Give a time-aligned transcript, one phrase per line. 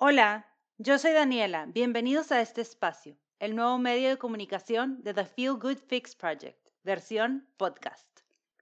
[0.00, 0.46] Hola,
[0.76, 1.66] yo soy Daniela.
[1.66, 6.68] Bienvenidos a este espacio, el nuevo medio de comunicación de The Feel Good Fix Project,
[6.84, 8.06] versión podcast.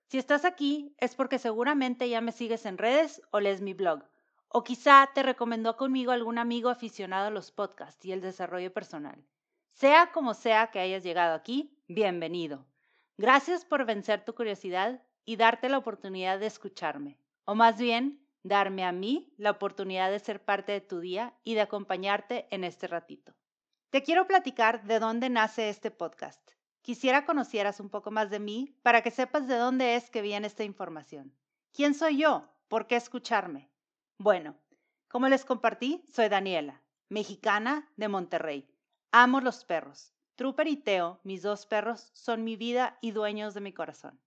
[0.07, 4.03] Si estás aquí es porque seguramente ya me sigues en redes o lees mi blog,
[4.49, 9.23] o quizá te recomendó conmigo algún amigo aficionado a los podcasts y el desarrollo personal.
[9.73, 12.65] Sea como sea que hayas llegado aquí, bienvenido.
[13.19, 18.85] Gracias por vencer tu curiosidad y darte la oportunidad de escucharme, o más bien, darme
[18.85, 22.87] a mí la oportunidad de ser parte de tu día y de acompañarte en este
[22.87, 23.35] ratito.
[23.91, 26.41] Te quiero platicar de dónde nace este podcast.
[26.83, 30.47] Quisiera conocieras un poco más de mí para que sepas de dónde es que viene
[30.47, 31.35] esta información.
[31.73, 32.49] ¿Quién soy yo?
[32.69, 33.71] ¿Por qué escucharme?
[34.19, 34.57] Bueno,
[35.09, 38.69] como les compartí, soy Daniela, mexicana de Monterrey.
[39.13, 40.13] Amo los perros.
[40.37, 44.21] Trooper y Teo, mis dos perros, son mi vida y dueños de mi corazón.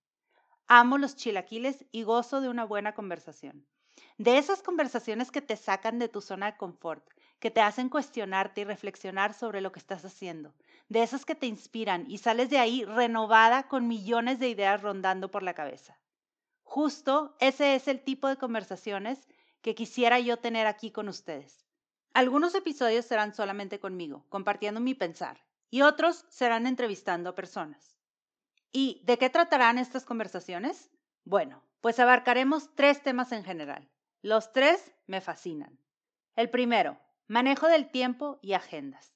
[0.71, 3.65] Amo los chilaquiles y gozo de una buena conversación.
[4.19, 7.03] De esas conversaciones que te sacan de tu zona de confort,
[7.39, 10.53] que te hacen cuestionarte y reflexionar sobre lo que estás haciendo.
[10.87, 15.31] De esas que te inspiran y sales de ahí renovada con millones de ideas rondando
[15.31, 15.99] por la cabeza.
[16.61, 19.27] Justo ese es el tipo de conversaciones
[19.63, 21.65] que quisiera yo tener aquí con ustedes.
[22.13, 27.98] Algunos episodios serán solamente conmigo, compartiendo mi pensar, y otros serán entrevistando a personas.
[28.71, 30.91] ¿Y de qué tratarán estas conversaciones?
[31.25, 33.89] Bueno, pues abarcaremos tres temas en general.
[34.21, 35.79] Los tres me fascinan.
[36.35, 39.13] El primero, manejo del tiempo y agendas.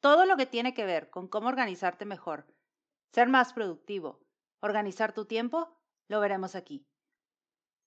[0.00, 2.46] Todo lo que tiene que ver con cómo organizarte mejor,
[3.12, 4.20] ser más productivo,
[4.60, 6.86] organizar tu tiempo, lo veremos aquí.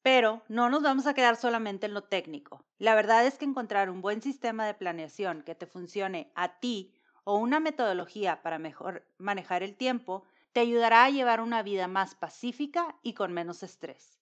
[0.02, 2.66] Pero no nos vamos a quedar solamente en lo técnico.
[2.80, 6.94] La verdad es que encontrar un buen sistema de planeación que te funcione a ti
[7.24, 12.16] o una metodología para mejor manejar el tiempo te ayudará a llevar una vida más
[12.16, 14.20] pacífica y con menos estrés.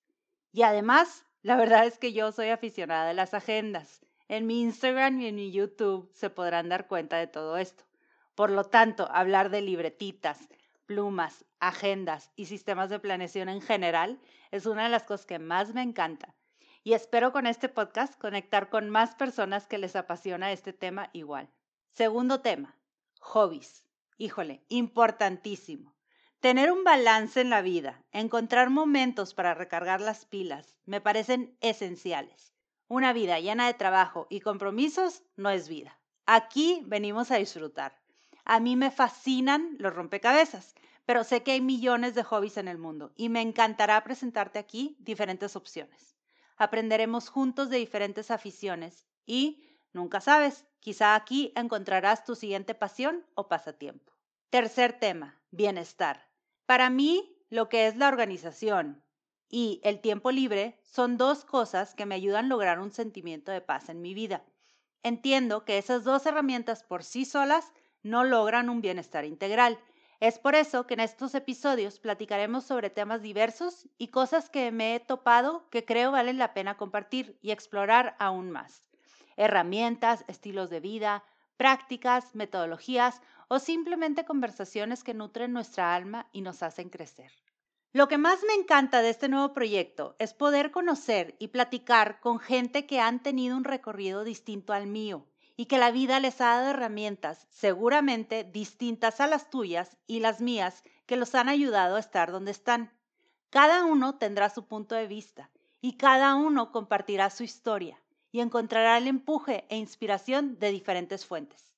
[0.51, 4.01] Y además la verdad es que yo soy aficionada de las agendas.
[4.27, 7.85] En mi Instagram y en mi YouTube se podrán dar cuenta de todo esto.
[8.35, 10.49] Por lo tanto, hablar de libretitas,
[10.85, 14.19] plumas, agendas y sistemas de planeación en general
[14.51, 16.35] es una de las cosas que más me encanta.
[16.83, 21.49] Y espero con este podcast conectar con más personas que les apasiona este tema igual.
[21.91, 22.77] Segundo tema,
[23.19, 23.85] hobbies.
[24.17, 25.95] Híjole, importantísimo.
[26.39, 32.53] Tener un balance en la vida, encontrar momentos para recargar las pilas, me parecen esenciales.
[32.87, 35.99] Una vida llena de trabajo y compromisos no es vida.
[36.25, 37.99] Aquí venimos a disfrutar.
[38.45, 42.77] A mí me fascinan los rompecabezas, pero sé que hay millones de hobbies en el
[42.77, 46.15] mundo y me encantará presentarte aquí diferentes opciones.
[46.55, 49.61] Aprenderemos juntos de diferentes aficiones y,
[49.91, 54.13] nunca sabes, quizá aquí encontrarás tu siguiente pasión o pasatiempo.
[54.49, 56.28] Tercer tema, bienestar.
[56.69, 59.03] Para mí, lo que es la organización
[59.49, 63.59] y el tiempo libre son dos cosas que me ayudan a lograr un sentimiento de
[63.59, 64.45] paz en mi vida.
[65.01, 69.79] Entiendo que esas dos herramientas por sí solas no logran un bienestar integral.
[70.19, 74.93] Es por eso que en estos episodios platicaremos sobre temas diversos y cosas que me
[74.93, 78.87] he topado que creo valen la pena compartir y explorar aún más.
[79.37, 81.23] Herramientas, estilos de vida,
[81.59, 87.33] prácticas, metodologías o simplemente conversaciones que nutren nuestra alma y nos hacen crecer.
[87.91, 92.39] Lo que más me encanta de este nuevo proyecto es poder conocer y platicar con
[92.39, 95.25] gente que han tenido un recorrido distinto al mío
[95.57, 100.39] y que la vida les ha dado herramientas seguramente distintas a las tuyas y las
[100.39, 102.93] mías que los han ayudado a estar donde están.
[103.49, 105.49] Cada uno tendrá su punto de vista
[105.81, 107.99] y cada uno compartirá su historia
[108.31, 111.73] y encontrará el empuje e inspiración de diferentes fuentes.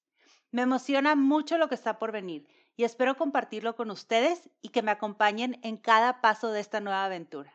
[0.52, 4.82] Me emociona mucho lo que está por venir y espero compartirlo con ustedes y que
[4.82, 7.54] me acompañen en cada paso de esta nueva aventura.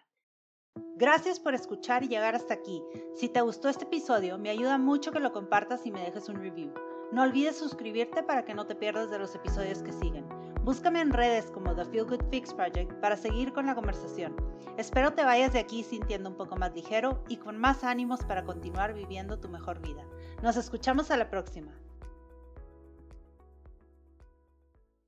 [0.96, 2.82] Gracias por escuchar y llegar hasta aquí.
[3.14, 6.36] Si te gustó este episodio, me ayuda mucho que lo compartas y me dejes un
[6.36, 6.72] review.
[7.12, 10.45] No olvides suscribirte para que no te pierdas de los episodios que siguen.
[10.66, 14.34] Búscame en redes como The Feel Good Fix Project para seguir con la conversación.
[14.76, 18.42] Espero te vayas de aquí sintiendo un poco más ligero y con más ánimos para
[18.42, 20.02] continuar viviendo tu mejor vida.
[20.42, 21.70] Nos escuchamos a la próxima.